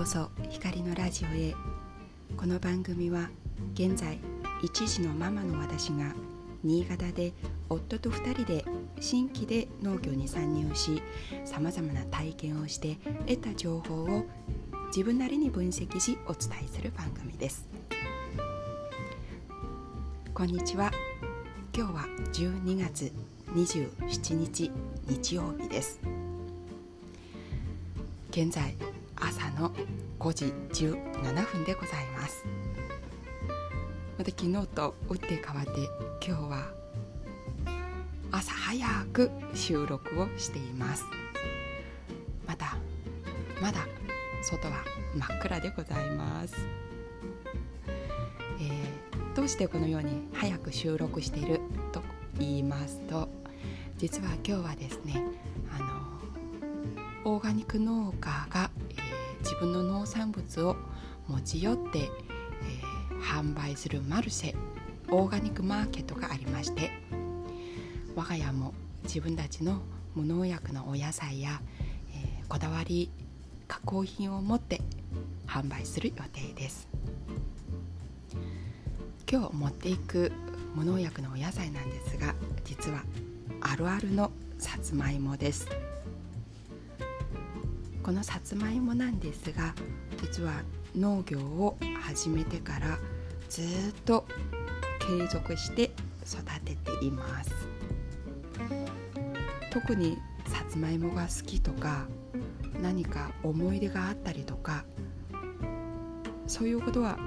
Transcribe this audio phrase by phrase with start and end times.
[0.00, 1.54] こそ光のラジオへ。
[2.34, 3.28] この番組は
[3.74, 4.18] 現在
[4.62, 6.14] 一児のママの私が
[6.64, 7.34] 新潟で
[7.68, 8.64] 夫と2人で
[8.98, 11.02] 新規で農業に参入し
[11.44, 12.96] さまざまな体験をして
[13.26, 14.24] 得た情報を
[14.86, 17.68] 自分なりに分析しお伝えする番組です。
[20.32, 20.90] こんにちは。
[21.76, 23.12] 今日は12月
[23.48, 24.70] 27日
[25.06, 26.00] 日曜日です。
[28.30, 28.74] 現在
[29.60, 29.72] の
[30.18, 30.44] 5時
[30.86, 32.44] 17分でございます。
[34.16, 35.70] また昨日と打って変わって
[36.26, 36.72] 今日は
[38.30, 41.04] 朝早く収録をしています。
[42.46, 42.76] まだ
[43.60, 43.86] まだ
[44.42, 44.82] 外は
[45.14, 46.54] 真っ暗でございます、
[48.58, 51.60] えー、どうしてこのように早く収録している
[51.92, 52.02] と
[52.38, 53.28] 言いますと
[53.98, 55.22] 実は今日はですね
[55.76, 55.78] あ
[57.24, 58.69] のオーガニック農家が
[59.60, 60.76] 分の農産物を
[61.28, 64.54] 持ち寄って、えー、販売するマルシェ
[65.10, 66.90] オーガニックマーケットがありまして
[68.16, 68.72] 我が家も
[69.04, 69.82] 自分たちの
[70.14, 71.60] 無農薬のお野菜や、
[72.14, 73.10] えー、こだわり
[73.68, 74.80] 加工品を持って
[75.46, 76.88] 販売する予定です。
[79.30, 80.32] 今日持っていく
[80.74, 83.04] 無農薬のお野菜なんですが実は
[83.60, 85.68] あるあるのさつまいもです。
[88.02, 89.74] このさつまいもなんですが
[90.22, 90.62] 実は
[90.96, 92.98] 農業を始めてから
[93.48, 93.66] ずっ
[94.04, 94.26] と
[94.98, 95.92] 継続して
[96.24, 97.50] 育てています。
[99.70, 102.06] 特にさつまいもが好きとか
[102.82, 104.84] 何か思い出があったりとか
[106.46, 107.18] そういうことは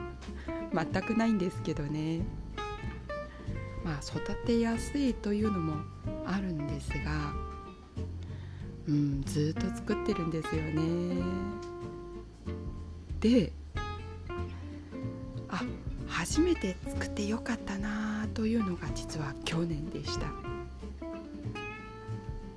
[0.73, 2.21] 全くないんですけどね。
[3.83, 5.83] まあ育てやすいというのも
[6.25, 7.33] あるんですが
[8.87, 11.23] うん、ずっと作ってるんですよね。
[13.19, 13.53] で
[15.49, 15.61] あ
[16.07, 20.27] 初めて作ってよかったなというのが実は去年でした。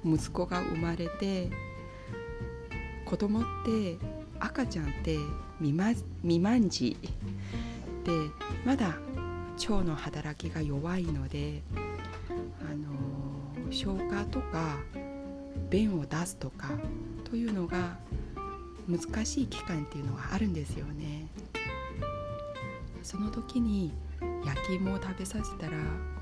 [0.04, 1.50] 息子が生まれて
[3.04, 3.98] 子供って
[4.38, 5.18] 赤ちゃんって
[5.58, 6.96] 未満児
[8.04, 8.12] で
[8.64, 8.96] まだ
[9.58, 11.62] 腸の働きが弱いので
[12.60, 14.76] あの消化とか
[15.76, 16.70] 便を出すとか
[17.28, 17.98] というのが
[18.88, 21.28] 難しい期間っていうのがあるんですよね。
[23.02, 23.92] その時に
[24.46, 25.76] 焼き芋を食べさせたら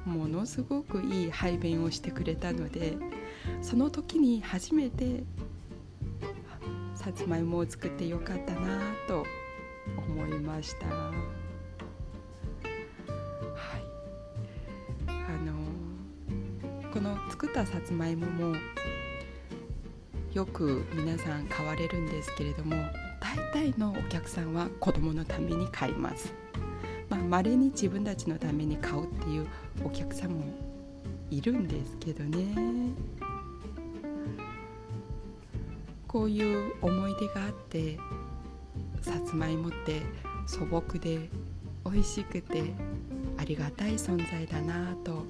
[0.04, 2.96] ものすごくいい排便をしてくれたので
[3.62, 5.22] その時に初めて
[6.94, 9.24] さつまいもを作ってよかったなと
[9.96, 10.86] 思いました。
[10.86, 11.12] は
[15.06, 15.12] い。
[15.12, 15.52] あの
[16.92, 18.56] この作ったさつまいもも
[20.34, 22.74] よく皆さん買われるんですけれども
[23.20, 26.34] 大体のお客さんは子供のために買います。
[27.08, 29.46] まあ、稀に自分たちのために買うっていう
[29.84, 30.44] お客さんも
[31.30, 32.92] いるんですけどね。
[36.08, 37.96] こういう思い出があって
[39.02, 40.02] さつまいもって
[40.46, 41.30] 素朴で
[41.84, 42.72] 美味しくて
[43.36, 45.24] ありがたい存在だなと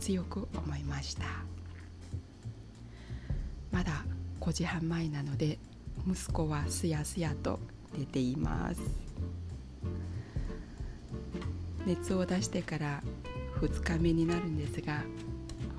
[0.00, 1.41] 強く思いました。
[4.42, 5.60] 5時半前なので
[6.04, 7.60] 息子はすやすやと
[7.96, 8.80] 寝ています。
[11.86, 13.04] 熱を出してから
[13.60, 15.04] 2日目になるんですが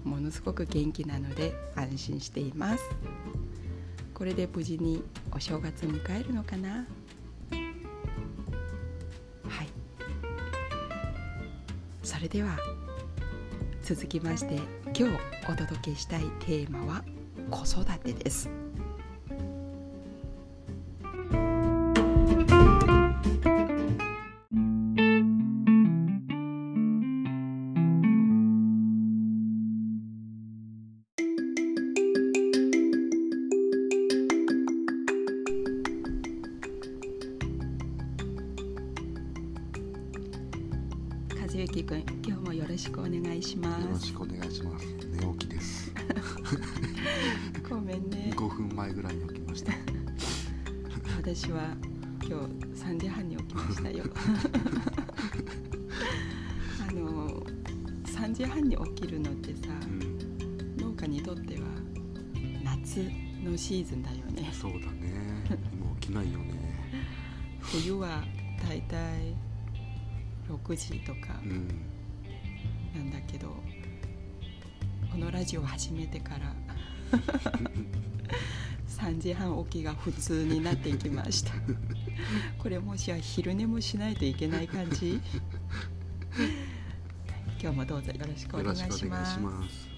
[0.06, 2.84] ものすごく元気なので安心しています。
[4.13, 5.03] これで無事に
[5.34, 6.69] お正月迎えるのかな？
[6.69, 6.85] は
[9.63, 9.68] い。
[12.02, 12.57] それでは
[13.81, 14.56] 続きまして
[14.97, 15.18] 今日
[15.50, 17.03] お届けしたいテーマは
[17.49, 18.49] 子育てです。
[75.93, 76.55] 始めてから。
[78.87, 81.51] 3時半起きが普通になっていきました。
[82.57, 85.19] これもしや昼寝もしないといけない感じ？
[87.61, 89.34] 今日もどうぞよろしくおよ願いろしくお願いします。
[89.35, 89.90] します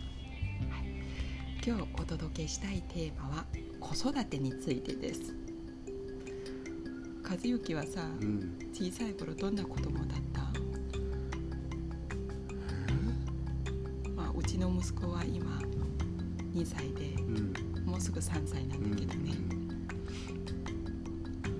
[1.66, 3.46] 今日お届けしたいテーマは
[3.80, 5.34] 子育てについてです。
[7.24, 8.58] 和幸はさ、うん。
[8.74, 10.42] 小さい頃どんな子供だった？
[14.16, 15.60] まあ、うちの息子は今
[16.56, 17.54] 2歳でうん。
[17.86, 19.34] もうすぐ3歳なんだけどね。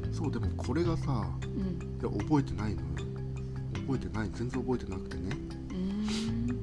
[0.06, 0.14] うん。
[0.14, 2.20] そうでもこれがさうん。
[2.20, 2.88] 覚えてないのよ。
[3.88, 4.30] 覚えてない。
[4.34, 5.24] 全然覚えてなくてね。
[5.70, 6.60] うーん。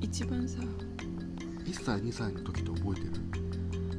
[0.00, 0.62] 一番さ
[1.64, 3.12] 1歳2歳の時と覚えてる？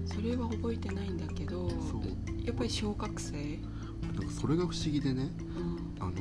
[0.05, 1.69] それは覚えてないんだけど
[2.43, 3.33] やっぱり小学生、
[4.13, 5.29] なんかそれが不思議でね。
[5.55, 6.03] うん。
[6.03, 6.11] あの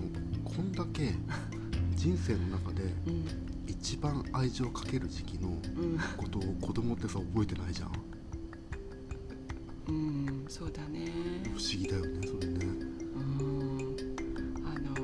[0.45, 1.15] こんだけ
[1.97, 3.25] 人生の中でうん
[3.83, 5.99] 一番愛情をかける時期のうん。
[6.17, 7.91] ことを子供ってさ覚えてないじゃん。
[9.89, 11.11] うん、そうだね。
[11.47, 12.65] 不思議だよねそれね。
[12.65, 13.97] うん。
[14.65, 14.95] あの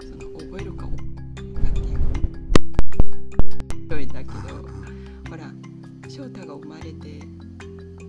[0.00, 0.90] その覚えるかっ
[1.74, 1.98] ていう。
[3.82, 4.62] 広いんだけど
[5.28, 5.52] ほら
[6.08, 7.20] 翔太が生まれて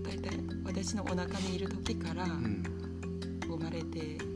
[0.02, 0.30] 大体
[0.64, 2.62] 私のお腹にいる時からうん。
[3.46, 4.33] 生まれて1歳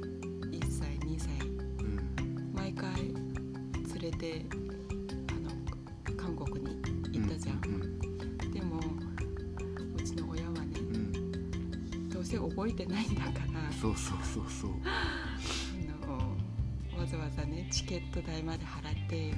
[12.58, 13.72] うんどうせ覚えてないんだから。
[13.72, 14.70] そうそうそうそう。
[14.84, 19.32] あのわざわざねチケット代まで払って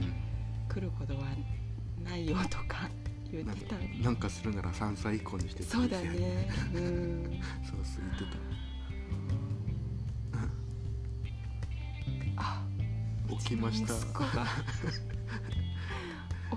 [0.72, 1.26] 来ることは
[2.02, 2.88] ないよとか
[3.30, 3.76] 言ってた。
[4.02, 6.48] なんかするなら3歳以降にしてそうだね。
[6.74, 7.40] うん。
[7.62, 8.38] そうそう言って
[12.36, 12.64] あ
[13.28, 13.94] た起きました。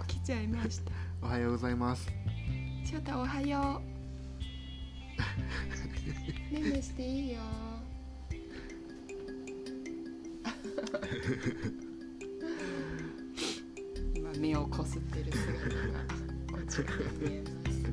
[0.07, 0.92] 起きちゃいました。
[1.21, 2.09] おはようございます。
[2.86, 3.93] 翔太おはよう
[6.60, 7.40] 眠していいよ。
[14.16, 15.76] 今目をこすってる姿が
[16.52, 16.82] こち
[17.20, 17.84] 見えます。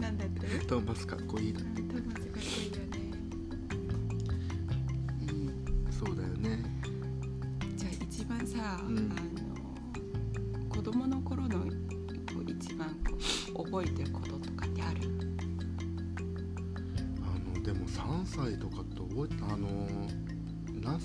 [0.00, 0.46] なんだって？
[0.66, 1.68] トーマスかっこいいだっこ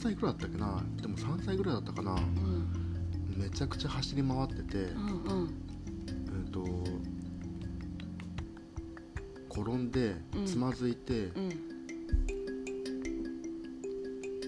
[0.07, 0.83] 歳ぐらいだったっけな。
[1.01, 2.13] でも3歳ぐらいだったかな。
[2.13, 2.67] うん
[3.35, 5.41] めちゃくちゃ走り回ってて、うんうん。
[5.43, 6.63] うんと
[9.61, 10.45] 転んでうん。
[10.45, 11.51] つまずいて、うん。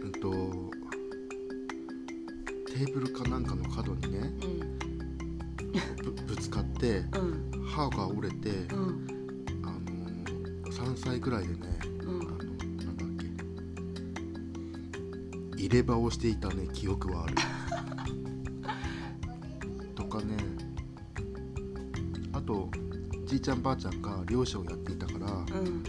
[0.04, 0.32] うんと
[2.72, 4.32] テーブルかなんかの角にね
[6.04, 7.52] ぶぶつかってうん。
[7.54, 9.08] うん歯が折れて、うん。
[9.64, 11.80] あの3歳ぐらいでね
[15.60, 17.36] 入れ歯をしていたね記憶はある。
[19.94, 20.38] とかね。
[22.32, 22.72] あと
[23.26, 25.84] じいちゃんばあちゃんが漁師をやっていたからうん。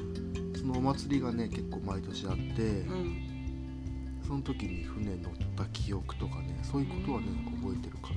[0.54, 3.16] そのお祭りがね結構毎年あって、うん。
[4.26, 7.26] その時に船乗った記憶とかねそういうことはね
[7.60, 8.16] 覚えてるかな、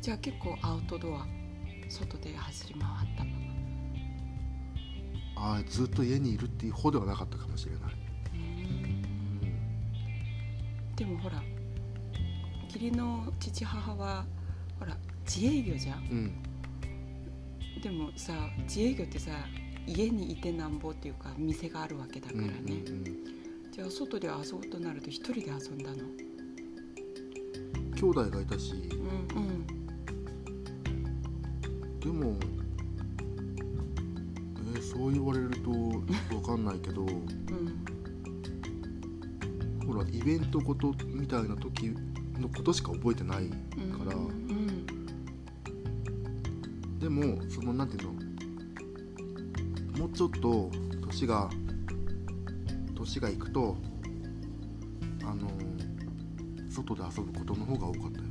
[0.00, 1.26] じゃあ結構アウトドア
[1.88, 3.33] 外で走り回ったまま
[5.46, 7.80] ああずっと家にいるっていう方ではなかったかもしれない、
[8.32, 8.36] う
[10.94, 10.96] ん。
[10.96, 11.42] でもほら
[12.68, 14.24] 義理の父母は
[14.78, 14.96] ほら
[15.26, 15.98] 自営業じゃん。
[15.98, 16.42] うん。
[17.82, 18.32] でもさ
[18.62, 19.32] 自営業ってさ
[19.86, 23.04] 家にいてなんぼっていうか店があるわけだからね、うんうん
[23.74, 25.96] じゃあ外で遊ぶとなると一人で遊んだの？
[26.04, 26.06] う
[27.90, 28.72] ん、兄弟がいたし。
[28.72, 29.66] うんうん。
[31.98, 32.38] でも、
[36.64, 37.10] んないけどうん。
[39.86, 41.94] ほらイベントごとみたいな時
[42.38, 43.52] のことしか覚えてないうん。
[43.98, 44.86] から、うん。
[46.98, 48.14] でもそのなんていうの？
[49.98, 50.70] もうちょっと
[51.02, 51.50] 年が
[52.94, 53.76] 年がいくと
[55.22, 55.48] あの
[56.70, 58.24] 外で遊ぶことの方が多かったよ。
[58.24, 58.28] う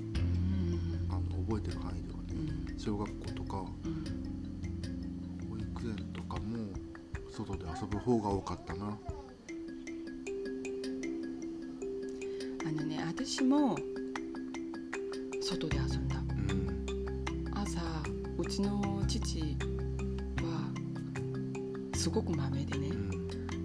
[0.00, 1.08] ん。
[1.08, 2.34] あの覚えてる範囲ではね。
[2.34, 2.78] うん。
[2.78, 3.25] 小学校
[7.78, 8.98] 遊ぶ方が多かったな。
[12.66, 13.76] あのね私も
[15.42, 16.16] 外で遊んだ。
[16.16, 16.22] う
[16.54, 17.44] ん。
[17.54, 17.80] 朝
[18.38, 19.56] うちの父
[20.42, 20.72] は
[21.94, 22.94] すごくまめでねう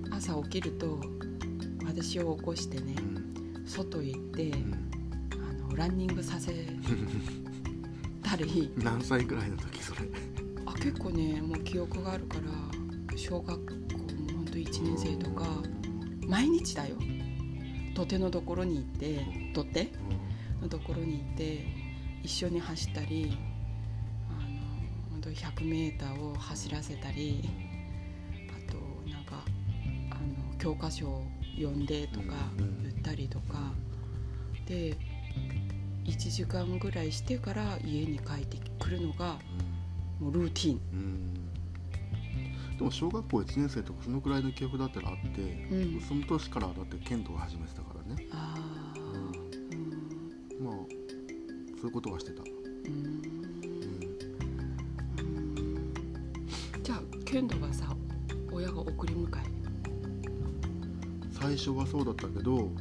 [0.09, 0.13] ん。
[0.13, 0.99] 朝起きると
[1.85, 3.01] 私を起こしてねう
[3.61, 3.65] ん。
[3.65, 4.91] 外行ってうん。
[5.35, 6.51] あのランニングさせ
[8.21, 8.73] たたり。
[8.75, 10.01] 何歳ぐらいの時それ？
[10.65, 12.41] あ結構ねもう記憶があるから
[13.17, 13.81] 小学
[14.51, 15.45] と1年生とか
[16.27, 16.95] 毎日だよ。
[17.95, 19.89] 土手のところに行って土手
[20.61, 21.65] のところに行って
[22.23, 23.37] 一緒に走ったり
[24.29, 24.61] あの
[25.11, 27.49] 本当に 100m を走らせたり
[28.49, 28.77] あと
[29.09, 29.43] なんか
[30.11, 31.23] あの教科書を
[31.55, 33.71] 読んでとか言ったりとか。
[34.67, 34.95] で
[36.05, 39.37] 1時間ぐらいしてから家に帰ってくるのが
[40.19, 41.40] もうルーティン。
[42.81, 46.01] でも小学校1年生とかそのくらいの記憶だったらあって、うん。
[46.01, 48.25] その年からだって剣道を始めてたからね。
[48.31, 48.59] ああ
[50.59, 50.65] うん。
[50.65, 50.73] まあ
[51.79, 52.43] そういうことはしてた、
[56.81, 57.95] じゃあ剣道はさ
[58.51, 59.41] 親が送り迎え？
[61.31, 62.71] 最初はそうだったけど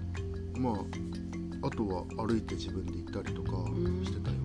[0.56, 0.76] まあ
[1.66, 4.02] あとは歩いて自分で行ったりとかん。
[4.02, 4.36] してたよ、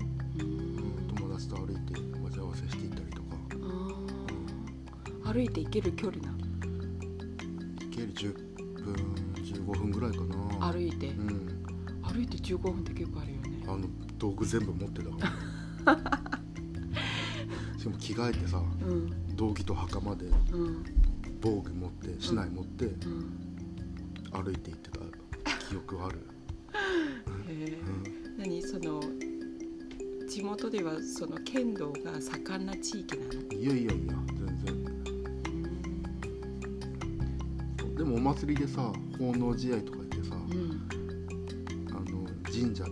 [5.26, 8.34] 歩いて行ける距離な行ける10
[8.84, 8.94] 分
[9.44, 10.72] 15分ぐらいかな。
[10.72, 11.08] 歩いて。
[11.10, 11.64] うん。
[12.04, 13.64] 歩いて15分って結構あるよね。
[13.68, 15.18] あの道具全部持ってたか
[15.86, 15.96] ら。
[17.78, 19.36] しかも着替えてさうん。
[19.36, 20.30] 道着と袴でう
[20.70, 20.84] ん。
[21.42, 23.40] 防具持って市内持ってうん。
[24.32, 25.00] 歩いて行ってた
[25.70, 26.20] 記憶はある、
[27.48, 27.90] へえう
[28.32, 28.38] ん。
[28.38, 29.00] 何その
[30.30, 33.34] 地元ではその剣道が盛んな地域なの？
[33.54, 34.85] いやいやいや全然
[38.26, 40.88] 祭りでさ奉納試合とか行ってさうん。
[41.92, 42.92] あの神社で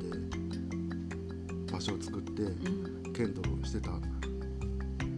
[1.72, 3.14] 場所を作ってうん。
[3.14, 3.92] 剣道をしてた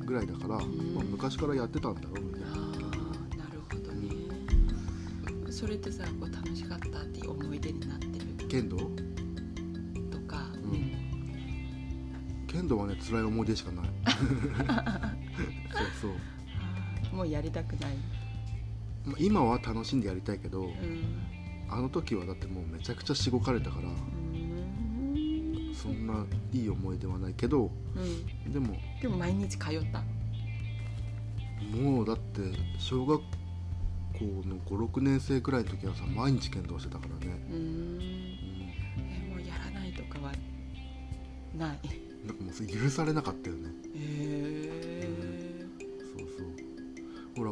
[0.05, 0.50] ぐらいだから、ん。
[0.93, 5.51] まあ、昔からやってたんだろうみたいなああなるほどね。
[5.51, 8.48] それってさこう楽しかったっていう思い出になってる？
[8.48, 8.77] 剣道？
[8.77, 8.84] と
[10.27, 10.45] か。
[10.63, 10.91] うん。
[12.48, 13.86] 剣道はね辛い思い出しかない。
[16.00, 17.95] そうそう、もうやりたくない。
[17.95, 18.14] まあ、
[19.19, 20.74] 今は楽しんでやりたいけどうん。
[21.69, 25.74] あの時はだってもうめちゃくちゃしごかれたからうん。
[25.75, 27.71] そんないい思い出はないけど
[28.45, 28.53] うん。
[28.53, 30.03] でもでも毎日通った？
[31.75, 32.41] もうだって
[32.77, 33.25] 小学校
[34.47, 34.57] の
[34.88, 37.55] 56年生くらいの時はさ毎日剣道してたからね、うん。
[37.55, 38.00] うん、
[38.97, 40.31] えもうやらないとかは
[41.57, 41.79] ない？
[41.88, 43.69] へなんかもう許されなかったよね。
[43.95, 45.07] え
[46.17, 47.45] そうそう。
[47.45, 47.51] ほ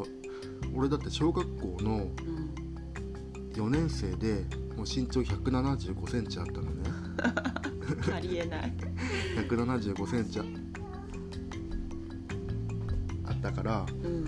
[0.76, 2.54] 俺だって小学校のうん。
[3.54, 4.44] 4年生で
[4.76, 6.90] もう身長1 7 5センチあったのね。
[8.12, 8.72] ありえない。
[9.36, 10.40] 1 7 5センチ
[13.24, 14.24] あったからうん。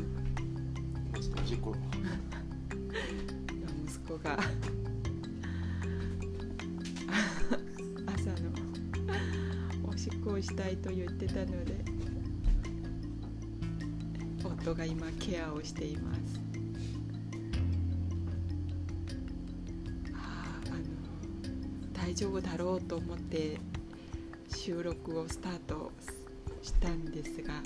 [1.20, 1.74] ちょっと事故
[3.86, 4.38] 息子が
[8.14, 8.36] 朝の
[9.88, 11.95] おしっこをしたいと言ってたので
[14.66, 16.20] 夫が今ケアをしています
[20.12, 20.82] ああの
[21.92, 23.60] 大丈夫だろうと思って
[24.48, 25.92] 収録をスタート
[26.62, 27.62] したんですが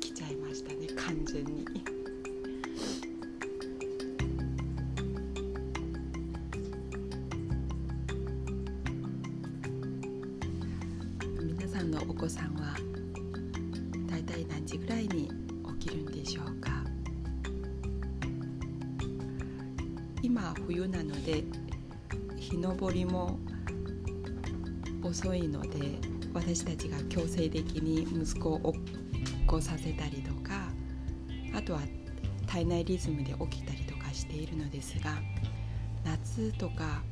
[0.00, 1.66] 起きちゃいましたね完全に。
[11.42, 12.95] 皆さんのお子さんは
[16.26, 16.84] しょうか？
[20.22, 21.44] 今冬なので
[22.36, 23.38] 日昇りも
[25.02, 26.00] 遅いので
[26.34, 28.78] 私たちが強制的に息子を起
[29.46, 30.68] こさせたりとか
[31.54, 31.80] あとは
[32.46, 35.14] 体内リズムで起きたりとかしているのですが
[36.04, 37.02] 夏とか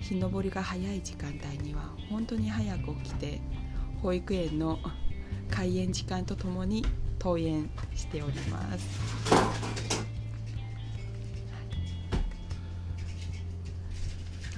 [0.00, 3.40] 日昇りが早い時間帯には本当に早く起きて
[4.02, 4.78] 保育園の
[5.54, 6.84] 開園時間とともに
[7.20, 9.30] 登園しております。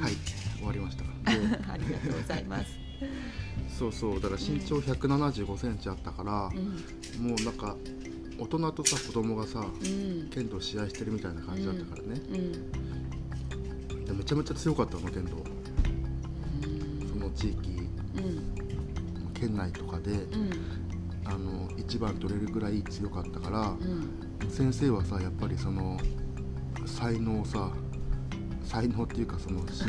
[0.00, 0.12] はい。
[0.56, 1.10] 終わりましたで
[1.70, 2.78] ありがとうございます。
[3.78, 4.20] そうそう。
[4.22, 7.76] だから身長1 7 5センチあったからう、ん、もうなんか
[8.38, 12.22] 大人とさ子供がさうん、剣道試合してるみたいな感じだったからね、
[13.90, 15.44] うん、でめちゃめちゃ強かったの剣道。
[17.06, 17.70] その地域。
[18.16, 20.85] うん、県内とかでうん、
[21.28, 25.98] あの一番取れるぐらい強かったから、うん、先生はさやっぱりその
[26.84, 27.70] 才能をさ
[28.64, 29.84] 才能っていうかそのし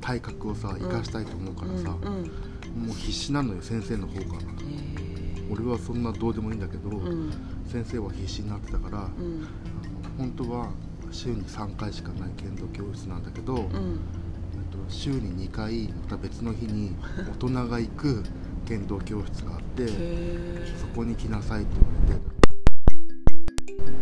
[0.00, 6.90] 体格をさ生かしたいと思うからさ、うん、うん、もう必死なのよ先生の方がえ俺はそんなどうでもいいんだけど、
[7.66, 9.48] 先生は必死になってたから、あのうん、
[10.16, 10.70] 本当は
[11.10, 14.00] 週に3回しかない剣道教室なんだけど、うん、
[14.70, 18.24] と週に2回また別の日に大人が行く
[18.66, 19.86] 剣道教室があってへ
[20.78, 22.20] そこに来なさいって言われて。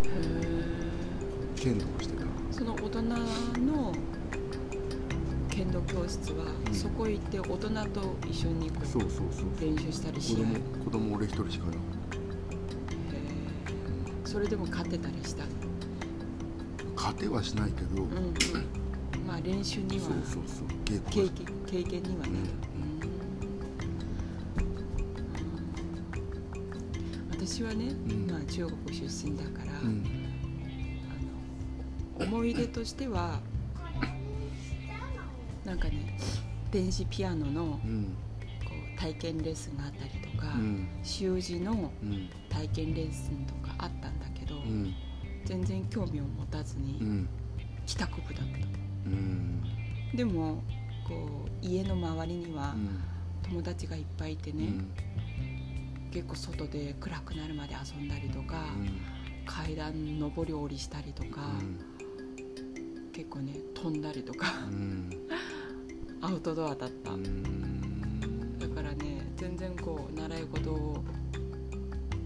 [0.06, 0.10] え
[1.56, 2.25] 剣道をしてた。
[2.50, 3.16] その大人の
[5.48, 6.75] 剣道教室は、うん。
[6.75, 7.56] そこ行って大人
[7.90, 10.54] と一緒にそうそうそう練習したりし子ない？
[10.54, 14.26] 供子供俺一人しかないへー。
[14.26, 15.44] それでも勝てたりした？
[16.96, 18.34] 勝てはしないけど、うんうん。
[19.26, 20.04] まあ練習には。
[20.04, 20.68] そうそうそう。
[20.84, 21.28] 経験
[21.66, 22.67] 経験にはなる、うん
[27.49, 28.31] 私はね、ん。
[28.31, 30.05] まあ、中国出身だから、うん。
[32.19, 33.40] あの思い出としては
[35.64, 36.14] なんかね
[36.71, 38.14] 電子ピアノのうん。
[38.67, 40.88] こう体験レッスンがあったりとか、うん。
[41.02, 42.28] 習字のうん。
[42.50, 44.95] 体験レッスンとかあったんだけど、うん。
[45.47, 47.28] 全然興味を持たずうにん。
[47.87, 48.59] 帰宅部だった、
[49.07, 49.62] うん。
[50.14, 50.62] でも
[51.02, 53.00] こう家の周りにはうん。
[53.43, 54.93] 友達がいっぱいいてね、うん
[56.11, 59.00] 結構外で暗くなるまで遊んだりとか、うん。
[59.47, 61.41] 階段上り下りしたりとか、
[63.12, 65.11] 結構ね飛んだりとかうん。
[66.21, 68.59] アウトドアだった、うん。
[68.59, 71.03] だからね全然こう習い事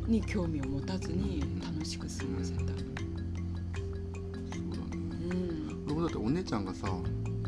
[0.08, 2.58] に興味を持たずに楽しく過ごせた。
[2.58, 2.82] そうだね。
[5.30, 5.86] うん。
[5.86, 6.88] 僕だってお姉ちゃんがさ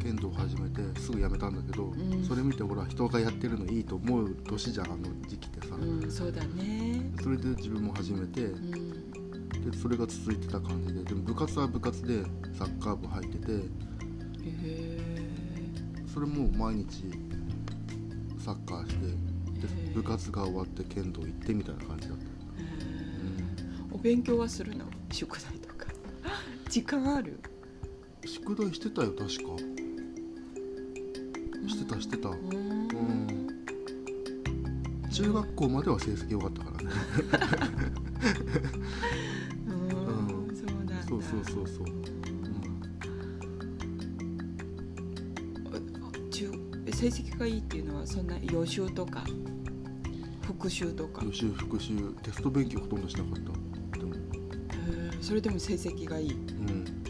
[0.00, 2.25] 剣道始めてすぐ辞めたんだけど、ん。
[2.25, 7.11] それ見てほら人がやってるのいいと思う年じゃんあの時期ってさ、うんそうだね。
[7.23, 9.71] それで自分も始めて、うん。
[9.71, 12.23] でそれが続いてた感じででも部活は部活で
[12.59, 13.61] サッカー部入っててへ
[14.43, 15.00] え
[16.12, 17.04] それも毎日
[18.38, 19.12] サッカーしてで
[19.95, 22.25] 部活が終わって剣道行ってみたいな感じだった。
[23.90, 24.85] お勉強はするの？
[25.11, 25.87] 宿題とか。
[26.69, 27.38] 時間ある？
[28.27, 29.33] 宿題してたよ確か。
[31.68, 32.29] してたしてた。
[32.29, 32.63] うん
[35.14, 36.90] 中学校までは成績良かったからね。
[39.68, 40.57] うん
[41.07, 41.87] そうそうそうそうそう、
[46.31, 46.50] 中
[46.92, 49.22] 成績がいいっていうのはそんな予習とか？
[50.42, 51.24] 復習とか？
[51.24, 53.98] 予習復習テスト勉強ほとんどしなかった。
[53.98, 54.14] でも。
[55.20, 56.33] それでも成績がいい。
[56.33, 57.04] うん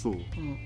[0.00, 0.12] そう。
[0.14, 0.58] うん、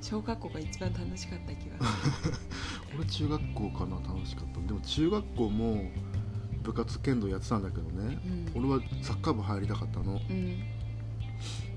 [0.00, 2.40] 小学校が一番楽しかった気がす
[2.96, 4.60] 俺中学校かな楽しかった。
[4.66, 5.90] でも中学校も
[6.62, 8.18] 部活剣道やってたんだけどね。
[8.24, 10.12] る、俺はサッカー部入りたかったの。
[10.12, 10.36] うん。
[10.36, 10.58] うん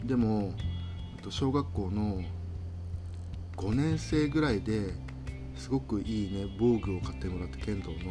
[0.06, 0.54] でも
[1.16, 2.22] えっと小学校の
[3.56, 4.94] 5年生ぐらいで
[5.56, 7.98] すごくいいね防具を買ってもらって剣道の。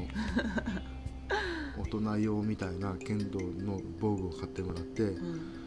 [1.78, 5.61] 大人用みたいな剣道の防具を買ってもらってうん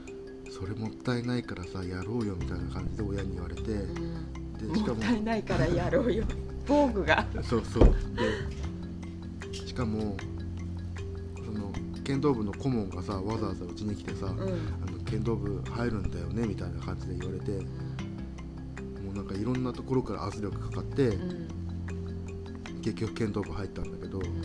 [0.58, 3.94] それもったいないからさやろうよみたいな感じで親に言われてうん。
[4.74, 6.24] でしかももったいないからやろうよ。
[6.66, 7.28] 防具が。
[7.44, 7.94] そうそう。
[8.16, 8.24] で
[9.54, 10.16] しかも
[11.46, 11.74] その
[12.06, 14.40] 剣道部の顧問がさわざわざうちに来てさ、うん。
[14.40, 14.46] あ
[14.90, 17.60] の剣道部入るんだよねみたいな感じで言われても
[19.12, 21.48] うなんかいろんなところから圧力かかって、うん。
[22.82, 24.36] 結局剣道部入ったんだけどだうん。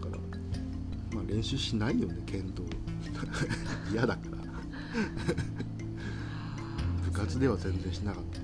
[0.00, 0.18] から
[1.12, 2.62] まあ練習しないよね剣道
[3.92, 4.34] 嫌だから。
[7.10, 8.40] 部活では全然しなかった。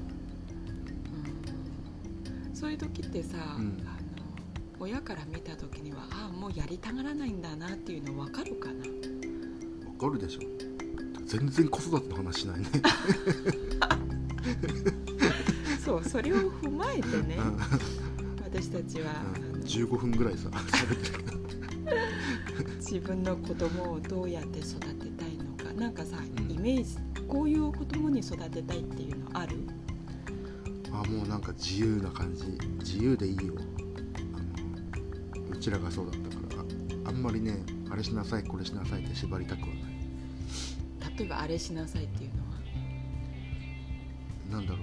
[2.49, 2.55] うん。
[2.55, 3.41] そういう時ってさ、ん。
[3.41, 3.71] あの
[4.79, 8.85] 親から見た時にはああもうやりたがらないんだなっていうの分かるかな？
[9.89, 10.41] わかるでしょ。
[11.27, 12.67] 全然子育ての話しないね。
[15.85, 17.59] そうそれを踏まえてねうん。
[18.45, 19.55] 私たちは、うん。
[19.55, 21.25] あの15分ぐらいさ喋ってる
[22.91, 25.73] 自分の子供をどうやって育てたいのか。
[25.75, 26.27] なんかさ、ん。
[26.51, 26.97] イメージ
[27.29, 29.59] こういう子供に育てたいっていうのある？
[30.91, 32.47] あもうなんか自由な感じ。
[32.81, 33.55] 自由でいいよ。
[34.35, 36.63] あのうちらがそうだったから。
[37.07, 39.77] ああんまりねあれしなさいこれしなさいって縛りたくはない。
[41.17, 42.43] 例えばあれしなさいっていうの
[44.57, 44.59] は？
[44.59, 44.81] なんだろう、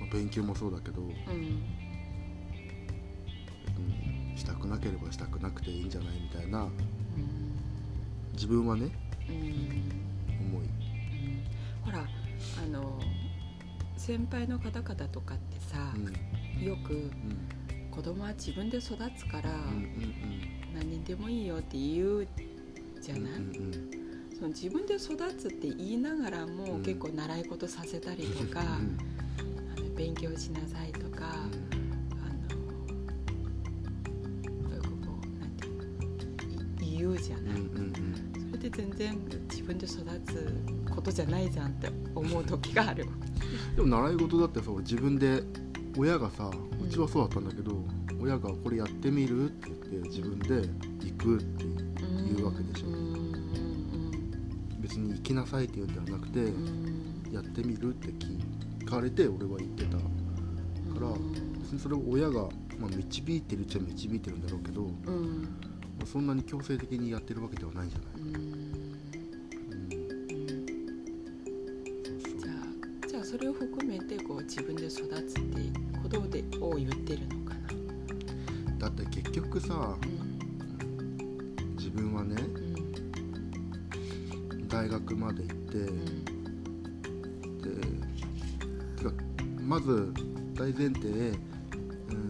[0.00, 1.62] まあ勉強もそうだけど、うん、うん
[4.36, 6.70] したくなければしたくなくていいんじゃないみたいなうん。
[8.34, 8.90] 自分はね
[9.28, 10.46] うん。
[10.48, 10.64] 思い。
[10.64, 10.70] うん。
[11.84, 12.06] ほら
[12.62, 13.00] あの
[13.96, 16.62] 先輩の方々とかってさう、ん。
[16.62, 17.10] よくうん。
[17.90, 19.50] 子供は自分で育つから
[20.74, 22.28] 何にでもいいよって言う
[23.00, 23.32] じゃうんない、
[24.36, 26.82] その自分で育つって言いながらも、うん。
[26.82, 28.98] 結構習い事させたりとか、うん
[29.74, 30.92] あの勉強しなさい
[39.06, 39.94] 全然自分で育
[40.26, 43.06] つことじゃないじゃんって思う時がある。
[43.76, 45.42] でも習い事だってさ俺自分で
[45.96, 46.66] 親がさん。
[46.86, 47.84] うちはそうだったんだけど、
[48.20, 50.68] 親がこれやってみるって言って自分で
[51.04, 51.64] 行くって
[52.34, 52.86] 言うわけでしょ。
[52.88, 53.10] うんうん
[54.80, 56.66] 別に行きなさいって言うんではなくて、うん。
[56.66, 56.70] う
[57.30, 60.04] んやってみるって聞かれて俺は言ってたか
[61.00, 62.42] らうん別にそれを親が、
[62.78, 65.58] まあ、導いてるっちゃ導いてるんだろうけど、まうん。
[66.02, 68.08] あそんなに強制的にやってるわけではないんじゃない、
[74.06, 75.60] 含めてこう自分で育つって
[76.00, 77.66] ことでを言ってるのかな。
[78.78, 80.06] だって結局さう
[81.02, 82.36] ん自分はね
[84.50, 86.24] うん大学まで行って、うん。
[87.58, 87.70] で
[88.96, 89.12] てか
[89.60, 90.12] まず
[90.54, 92.28] 大前提うん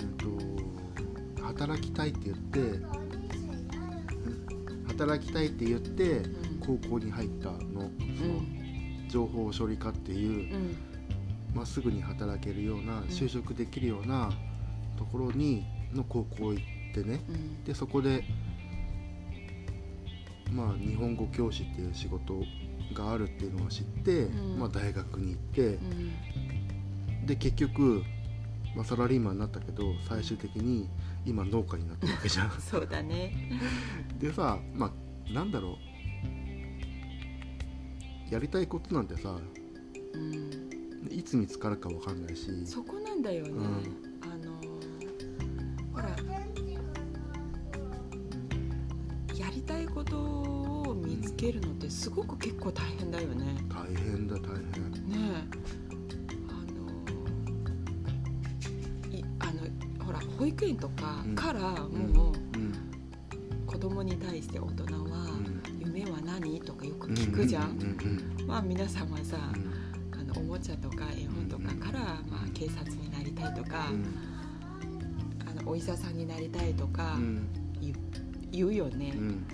[1.37, 2.77] と働きたいって言ってう
[4.81, 6.23] ん働きたいって言って
[6.61, 7.59] 高校に入ったの,、
[8.19, 8.41] その
[9.09, 10.55] 情報処理科っていう
[11.57, 13.05] まあ、すぐに働けるようなん。
[13.05, 14.31] 就職できるような
[14.99, 15.65] ところに
[15.95, 17.21] の高校行ってね。
[17.29, 17.65] うん。
[17.65, 18.25] でそこで
[20.53, 22.43] まあ日本語教師っていう仕事
[22.93, 24.59] があるっていうのを知って、うん。
[24.59, 25.67] まあ、大学に行って。
[25.67, 27.27] うん。
[27.27, 28.03] で結局、
[28.77, 30.89] まあ、サラリーマンになったけど最終的に
[31.25, 32.51] 今農家になってるわけじゃん。
[32.61, 33.51] そうだね。
[34.21, 35.79] でさまあなんだろ
[38.31, 38.33] う。
[38.33, 39.39] やりたいことなんてさ
[40.15, 40.76] うん
[41.11, 42.51] いつ見つかるかわかんないし。
[42.67, 43.51] そこなんだよね。
[43.51, 43.63] うん。
[44.23, 44.57] あの
[45.93, 46.09] ほら
[49.37, 53.57] やりたいことを見つけるのってすごく結構大変だよね。
[53.69, 54.41] 大変だ大
[54.73, 54.93] 変。
[55.09, 55.47] ねえ。
[56.49, 56.55] あ
[59.13, 61.35] のいあのほら保育園とかうん。
[61.35, 62.73] からもううん。
[63.67, 67.79] 子供に対して大人はうん「夢は何?」とかよく聞くじゃん。
[68.47, 69.86] まあ皆さんはさうん
[70.37, 73.87] おもちゃとか絵本とかから、まあ、警察になりたいとか、
[75.51, 77.49] あのお医者さんになりたいとかうん。
[78.53, 79.47] 言う,、よね、うん。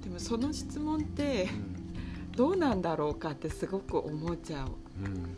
[0.00, 1.48] でもその質問って
[2.36, 4.68] どうなんだろうかってすごく思っちゃう。
[5.04, 5.34] うん。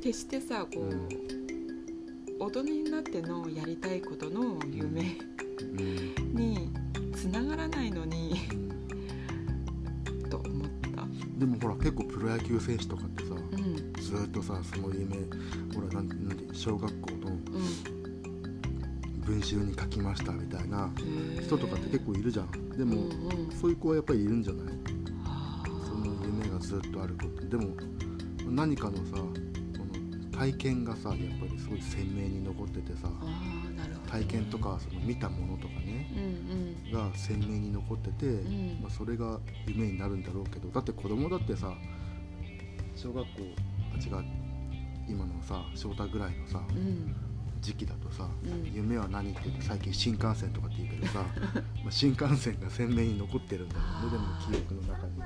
[0.00, 1.08] 決してさこう、うん。
[2.40, 5.16] 大人になってのやりたいことの夢
[5.60, 6.34] うん。
[6.34, 6.72] に
[7.12, 8.36] つながらないのに
[10.30, 11.06] と思った。
[11.38, 15.16] でもほら結構プロ野球選手とかってさうんずーっとさその夢
[15.74, 17.38] ほらなんなんて小学校のうん。
[19.24, 20.90] 文集に書きましたみたいな
[21.42, 22.50] 人とかって結構いるじゃん。
[22.70, 23.10] でも、うん
[23.46, 23.52] うん。
[23.52, 24.66] そういう子はやっぱりいるんじゃない？
[25.86, 27.76] その夢がずっとある子ってでも
[28.46, 29.24] 何かのさこ
[30.32, 33.10] の体験がさやっぱりすごい鮮明に残っててさ
[34.10, 37.10] 体験とかその見たものとかねうんうん。
[37.10, 38.80] が鮮明に残ってて、ん。
[38.80, 40.68] まあ、それが夢になるんだろうけど。
[40.70, 41.74] だって子供だってさ
[42.96, 43.30] 小学校
[43.77, 44.24] あ違う
[45.08, 47.14] 今のさ翔太ぐらいのさうん。
[47.60, 48.72] 時期だとさ、うん。
[48.72, 51.24] 夢は何って言って最近新幹線とかって言うけどさ
[51.82, 53.88] まあ新幹線が鮮明に残ってるんだよね。
[54.10, 55.12] でも記憶の中に。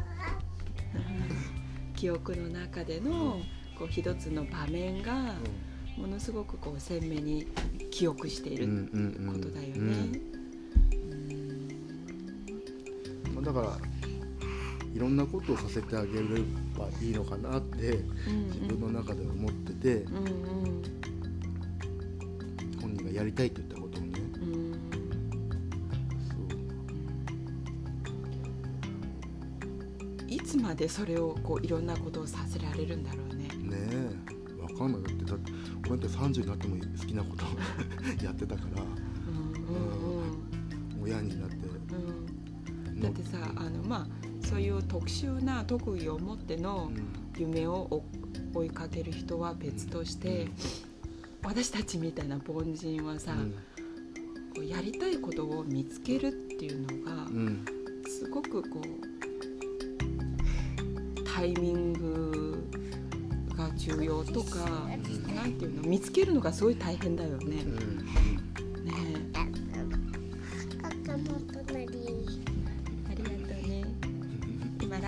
[1.94, 3.40] 記憶の中での
[3.78, 5.34] こう一つの場面が
[5.96, 7.46] ものすごくこう鮮明に
[7.90, 8.92] 記憶しているって
[9.26, 10.20] ことだよね。
[13.34, 13.78] まあ、だから
[14.94, 16.26] いろんなことをさせてあげれ
[16.76, 18.04] ばいいのかなって
[18.60, 20.82] 自分の中で思ってて、うんうん。
[22.80, 24.20] 本人がやりたいって言ったことをね。
[24.34, 24.44] う
[30.26, 30.32] ん。
[30.32, 33.48] いつまでそれをこういろんなことをさせられるんだろうね。
[33.50, 33.76] そうね
[34.58, 35.02] えわかんない。
[35.02, 35.52] だってだって
[35.88, 37.44] 俺なんて30になっても好きなこと
[38.22, 38.82] やってたから。
[38.82, 38.88] うん
[39.56, 41.56] うん親になって。
[43.00, 44.21] だってさあのまあ
[44.52, 47.08] そういう特殊な特技を持ってのうん。
[47.38, 48.04] 夢を追
[48.54, 50.48] 追いかける人は別として、
[51.42, 53.32] 私たちみたいな凡人はさ、
[54.54, 57.26] こうやりたいことを見つけるっていうのが
[58.06, 58.84] すごくこう
[61.34, 62.68] タイミング
[63.56, 64.58] が重要とか、
[65.34, 67.62] なんていうの見つけるのがすごい大変だよね。
[67.64, 67.96] うん。
[67.96, 68.04] ね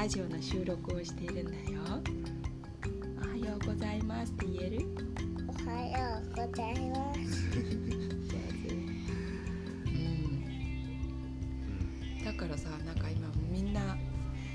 [0.04, 1.80] ラジオの収録をしているんだよ。
[3.24, 4.86] おはようございますって言える？
[5.48, 7.20] おはようございます
[12.18, 13.96] うん、だからさなんか今みんな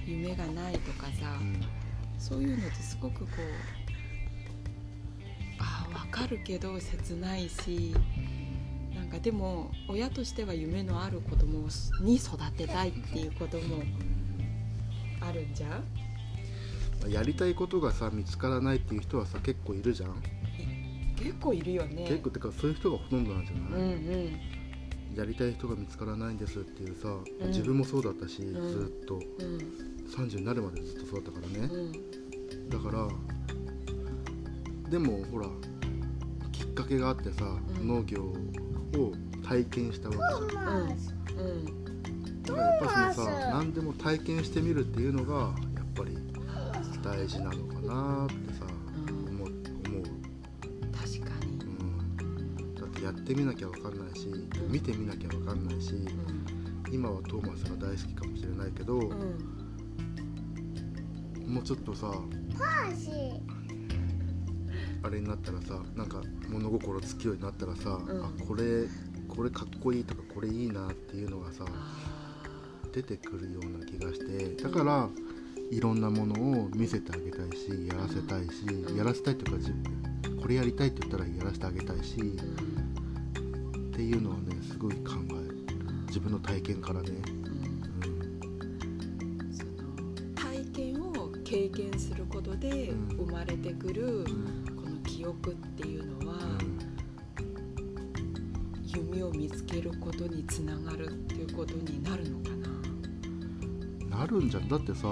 [0.05, 1.59] 夢がないとかさ、うん
[2.19, 3.41] そういうのってすごくこう
[5.57, 7.95] ああ分かるけど切ないし
[8.93, 11.67] なんなんかでも親としては夢のある子供
[12.01, 13.81] に育てたいっていうことも
[15.29, 15.67] あるんじゃ？
[17.07, 20.15] んやりたいことがさ見つからないっていう人はさ結構いるじゃん、
[21.15, 22.05] 結構いるよね。
[22.07, 23.85] 結構てかそういう人がほとんどなんじゃうんない、う
[24.27, 24.39] ん
[25.15, 27.47] やりたい人が見つからないんですっていうさ、ん。
[27.47, 28.53] 自分もそうだったし、ん。
[28.53, 29.15] ずっと。
[29.15, 29.57] うん。
[30.07, 31.77] 30になるまでずっとそうだったからね、う
[32.65, 32.69] ん。
[32.69, 33.07] だから
[34.89, 35.47] でもほら
[36.51, 37.87] きっかけがあってさ、ん。
[37.87, 38.33] 農業を
[39.43, 40.83] 体験したわけじゃん。
[40.83, 41.88] うん
[42.49, 46.17] だからやっぱそのさ何でも体験してみるっていうのがやっぱり
[47.03, 48.65] 大事なのかなってさ
[49.07, 49.29] うん。
[49.29, 50.03] 思う思う、
[50.91, 51.51] 確かに。
[51.53, 54.27] うん、だってやってみなきゃ分かんないし
[54.67, 56.93] 見てみなきゃ分かんないしうん。
[56.93, 59.59] 今はトーマスが大好きかもしれないけど、うん。
[61.53, 62.12] もうちょっとさ
[62.91, 63.12] 足
[65.01, 68.23] あれになったらさなんか物心つくようになったらさ、うん。
[68.23, 68.85] あこれ
[69.27, 72.09] これかっこいいとかこれいいなっていうのがさあ
[72.91, 75.10] 出てくるような気がしてだから
[75.71, 79.73] いろんなものを見せてあげたいしやらせたいし、うんやらせたいというか自
[80.41, 82.19] これやりたいって言ったらやらせてあげたいし、っ
[83.93, 85.58] ていうのはねすごい考える。
[86.08, 87.49] 自分の体験からね、うん
[90.36, 93.08] 体験を経験することでうん。
[93.25, 94.25] 生まれてくるうん。
[94.75, 96.80] この記憶っていうのはうん。
[98.86, 102.59] 夢を見つけることにつながるっていうことになるのかな
[104.19, 104.67] なるんじゃん。
[104.67, 105.08] だってさ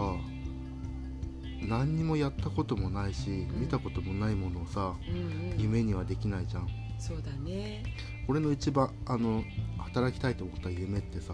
[1.62, 5.58] 何にもやったこともないし見たこともないものをさうんうん。
[5.58, 6.68] 夢にはできないじゃん。
[7.00, 7.84] そうだね。
[8.28, 9.44] 俺の一番あの
[9.78, 11.34] 働きたいと思った夢ってさ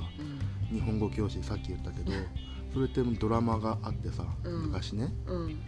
[0.71, 0.77] うん。
[0.77, 2.12] 日本語教師さっき言ったけど
[2.73, 4.67] それってドラマがあってさ、うん。
[4.67, 5.12] 昔ね。
[5.25, 5.59] うん。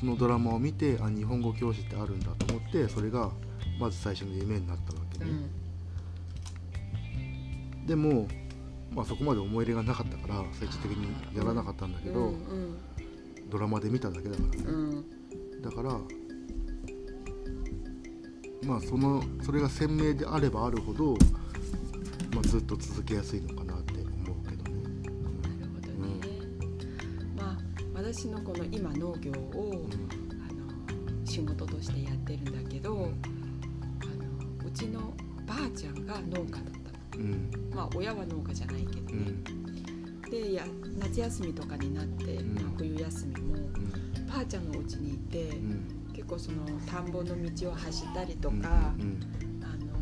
[0.00, 3.30] そのドラマを見てあ日本語教師ってあるんだと思ってそれが
[3.78, 5.32] まず最初の夢になったわけね、う
[7.82, 7.86] ん。
[7.86, 8.26] でも、
[8.94, 12.76] まあ、そこまで思い入れがなかったから最終的にやらなかったんだけど、うん
[13.48, 15.04] ドラマで見ただけだからね、うん
[15.60, 15.98] だから
[18.62, 21.16] まあそのそれが鮮明であればあるほど、
[22.32, 26.20] まあ、ずっと続けやすいのかなって思うけどね、なるほどね、
[27.36, 27.58] まあ
[27.92, 29.84] 私のこの今農業を
[30.30, 33.08] あの仕事としてやってるんだけどあの
[34.64, 35.12] うちの
[35.44, 36.79] ばあちゃんが農家だ
[37.74, 39.32] まあ親は農家じゃないけどね、
[40.24, 40.30] うん。
[40.30, 40.64] でや
[40.98, 42.54] 夏休みとかになって、ん。
[42.54, 44.26] まあ冬休みもうん。
[44.26, 46.12] ばあちゃんの家にいて、うん。
[46.12, 48.60] 結構その田んぼの道を走ったりとうん。
[48.60, 49.20] か、うん。
[49.62, 49.98] あの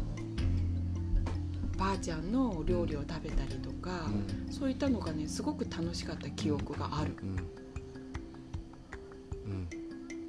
[1.79, 4.07] ばあちゃんの料理を食べたりとか、
[4.47, 4.53] うん。
[4.53, 7.15] そういったのがねすごく楽しかった記憶がある。
[7.23, 7.37] うん。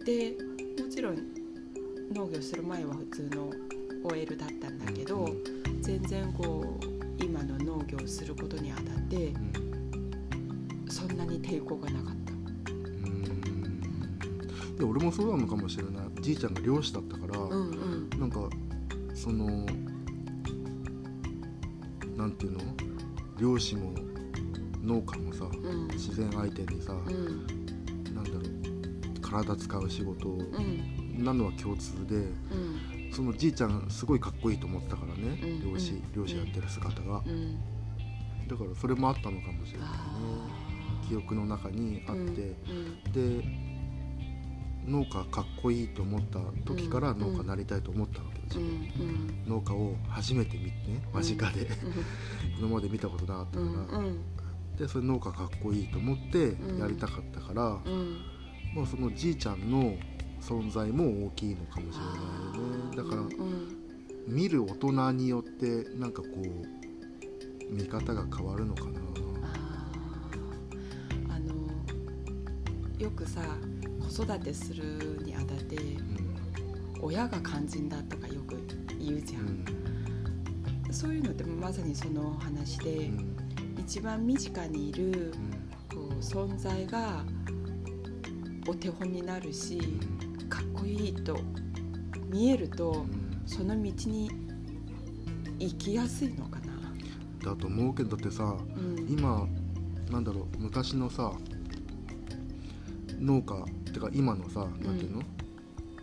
[0.05, 0.35] で
[0.81, 1.17] もちろん
[2.13, 3.51] 農業する前は普通の
[4.05, 5.29] OL だったんだけど、
[5.81, 6.85] 全然こう
[7.23, 9.51] 今の農業をすることにあたってうん
[10.89, 12.33] そんなに抵抗がなかった。
[12.33, 12.35] う
[12.75, 14.75] ん。
[14.77, 15.93] で俺もそうなのかもしれない。
[16.21, 17.75] じいちゃんが漁師だったから、うんう
[18.15, 18.19] ん。
[18.19, 18.49] なんか
[19.13, 19.65] その
[22.15, 22.59] なんていうの？
[23.39, 23.93] 漁師も
[24.83, 25.87] 農家もさうん。
[25.89, 27.45] 自然相手にさ、うん。
[28.13, 28.43] なんだろう
[29.21, 31.23] 体使う仕事うん。
[31.23, 32.35] なのは共通でうん
[33.11, 36.11] そのじいちゃんすごいかっこいいと思ったからね、うん漁師うん。
[36.13, 37.57] 漁師やってる姿が、うん。
[38.47, 39.95] だからそれもあったのかもしれないね。
[39.95, 42.41] あ記憶の中にあーって、
[42.71, 42.73] う
[43.09, 43.69] んで
[44.87, 49.43] 農家かっこいいと思った時からうん農家になりたいと思ったわけですうんよ、うん。
[49.47, 51.67] 農家を初めて見てね間近で、
[52.59, 54.03] 今まで見たことなかったうから、
[54.77, 56.79] でそれ農家かっこいいと思ってうん。
[56.79, 58.17] やりたかったから、うん。
[58.75, 59.95] まあ、そのじいちゃんの
[60.41, 62.97] 存在も大きいのかもしれないよね。
[62.97, 63.79] だからうん。
[64.27, 68.99] 見る大人によってなんかこう見方が変わるのかな。
[71.29, 71.53] あの
[72.99, 73.41] よくさ
[73.99, 75.77] 子育てするにあたって
[77.01, 78.61] 親が肝心だとかよく
[78.99, 79.45] 言うじゃ、うん。
[79.45, 83.35] んそういうのってまさにその話で、うん。
[83.79, 85.33] 一番身近にいる
[85.89, 87.23] こう存在が
[88.67, 89.81] お手本になるし
[90.49, 91.39] かっこいいと
[92.29, 93.41] 見えるとうん。
[93.45, 94.29] その道に
[95.57, 96.67] 行きやすいのかな。
[97.43, 99.07] だと思うけどだってさうん。
[99.09, 99.47] 今
[100.11, 101.31] なんだろう昔のさ
[103.19, 105.21] 農家ってか今のさ、なんていうの？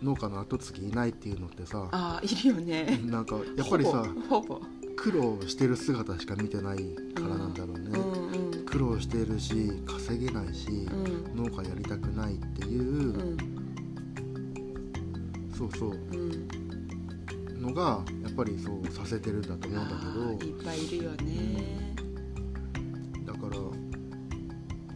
[0.03, 2.99] 農家の後継ぎいないっていうのってさああいるよね。
[3.05, 4.03] なんかやっぱりさ
[4.95, 6.77] 苦労してる姿しか見てない
[7.15, 8.65] からなんだろうね、うんうん。
[8.65, 11.45] 苦労してるし稼げないし、うん。
[11.45, 13.56] 農家やりたくないっていう、うん
[15.57, 15.91] そうそう。
[15.91, 16.47] うん。
[17.61, 21.95] のがやっぱりそうさせてるんだと思うんだあーいっぱいいるよね。
[23.15, 23.57] けどだから、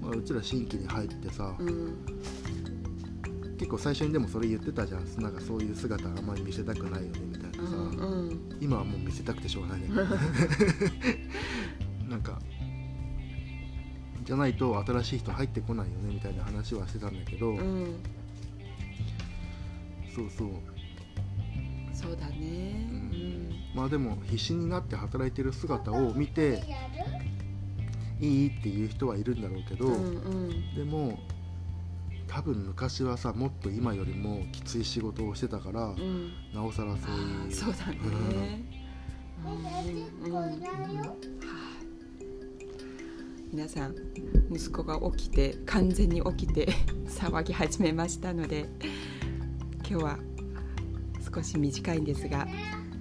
[0.02, 1.96] まあ、うちら新規に入ってさ、うん。
[3.58, 5.06] 結構最初にでもそれ言ってたじゃん。
[5.22, 8.40] なんかそういう姿あんまり見せたくないよねみたいなさ、うんうん。
[8.60, 9.88] 今はもう見せたくてしょうがないね。
[12.08, 12.40] なんか
[14.24, 17.96] じゃないと新しい人入ってこないよねみたいな話はしてたんだけど、うん
[20.16, 20.50] そうそう。
[21.94, 22.88] そうだね。
[22.90, 23.50] ううん。
[23.50, 26.62] んまあでも必死になって働いてる姿を見て
[28.20, 30.76] いいっていう人はいるんだろうけど、うんうん。
[30.76, 31.20] でも
[32.28, 36.32] 多分昔はさもっと今よりもきつい仕事をしてたから、うん。
[36.54, 37.24] なおさらそうあいう。
[37.50, 38.64] ーそうだね。
[39.46, 40.32] うん。
[40.32, 40.36] うん。
[40.36, 40.62] うん
[43.54, 43.96] 皆さん
[44.50, 46.70] 息子が起きて完全に起きて
[47.06, 48.70] 騒ぎ始めましたので
[49.92, 50.18] 今日は
[51.36, 52.48] 少し短いんですが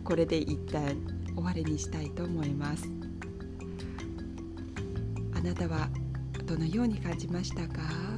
[0.03, 0.83] これで一旦
[1.37, 2.83] 終わりにしたいと思います。
[5.33, 5.88] あなたは
[6.46, 8.10] どのように感じましたか？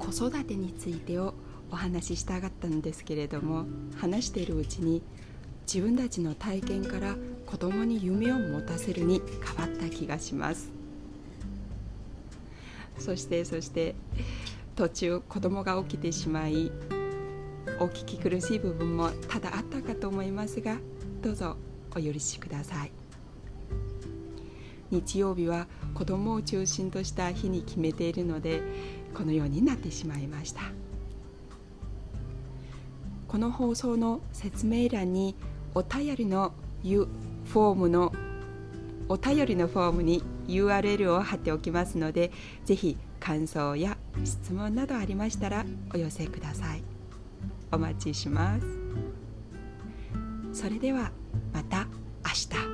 [0.00, 1.34] 子育てについてを
[1.70, 5.02] お話ししたかったんですけれども話しているうちに
[5.72, 7.14] 自分たちの体験から
[7.46, 9.22] 子供に夢を持たせるに
[9.56, 10.72] 変わった気がします。
[12.98, 13.94] そしてそして
[14.74, 16.70] 途中子供が起きてしまい
[17.78, 20.76] お聞き苦しい部分も多々あったかと思いますが
[21.22, 21.56] どうぞ
[21.92, 22.92] お許しください。
[24.90, 28.60] 日曜日は子供を中心とした日に決めているので
[29.14, 30.62] このようになってしまいました。
[33.28, 35.36] この放送の説明欄に
[35.74, 37.06] お便りの U
[37.46, 38.12] フォームの
[39.08, 42.32] お便りのフォームに URL を貼っておきますので
[42.64, 46.82] ぜひ感想や質問などありましたらお寄せください。
[47.72, 48.66] お待ちします。
[50.52, 51.12] それでは
[51.52, 51.86] また
[52.24, 52.30] 明
[52.64, 52.69] 日。